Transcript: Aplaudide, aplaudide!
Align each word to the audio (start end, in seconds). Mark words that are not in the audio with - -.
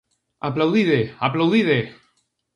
Aplaudide, 0.47 0.97
aplaudide! 1.29 1.79